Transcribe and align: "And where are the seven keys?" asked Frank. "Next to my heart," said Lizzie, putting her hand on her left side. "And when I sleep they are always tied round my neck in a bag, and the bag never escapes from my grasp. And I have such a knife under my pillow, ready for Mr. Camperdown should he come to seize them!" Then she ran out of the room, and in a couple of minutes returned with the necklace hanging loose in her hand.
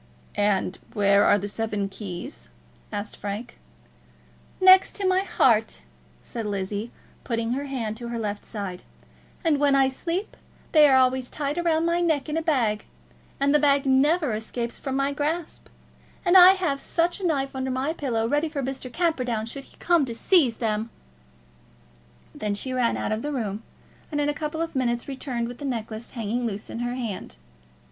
"And 0.33 0.79
where 0.93 1.25
are 1.25 1.37
the 1.37 1.47
seven 1.47 1.87
keys?" 1.87 2.49
asked 2.91 3.15
Frank. 3.17 3.59
"Next 4.59 4.95
to 4.95 5.07
my 5.07 5.19
heart," 5.19 5.83
said 6.23 6.47
Lizzie, 6.47 6.89
putting 7.23 7.51
her 7.51 7.65
hand 7.65 8.01
on 8.01 8.09
her 8.09 8.17
left 8.17 8.43
side. 8.43 8.81
"And 9.43 9.59
when 9.59 9.75
I 9.75 9.89
sleep 9.89 10.35
they 10.71 10.87
are 10.89 10.97
always 10.97 11.29
tied 11.29 11.63
round 11.63 11.85
my 11.85 12.01
neck 12.01 12.27
in 12.27 12.35
a 12.35 12.41
bag, 12.41 12.85
and 13.39 13.53
the 13.53 13.59
bag 13.59 13.85
never 13.85 14.33
escapes 14.33 14.79
from 14.79 14.95
my 14.95 15.11
grasp. 15.13 15.67
And 16.25 16.35
I 16.35 16.53
have 16.53 16.81
such 16.81 17.19
a 17.19 17.23
knife 17.27 17.55
under 17.55 17.69
my 17.69 17.93
pillow, 17.93 18.27
ready 18.27 18.49
for 18.49 18.63
Mr. 18.63 18.91
Camperdown 18.91 19.45
should 19.45 19.65
he 19.65 19.77
come 19.77 20.03
to 20.05 20.15
seize 20.15 20.57
them!" 20.57 20.89
Then 22.33 22.55
she 22.55 22.73
ran 22.73 22.97
out 22.97 23.11
of 23.11 23.21
the 23.21 23.31
room, 23.31 23.61
and 24.11 24.19
in 24.19 24.29
a 24.29 24.33
couple 24.33 24.61
of 24.63 24.75
minutes 24.75 25.07
returned 25.07 25.47
with 25.47 25.59
the 25.59 25.63
necklace 25.65 26.09
hanging 26.13 26.47
loose 26.47 26.71
in 26.71 26.79
her 26.79 26.95
hand. 26.95 27.35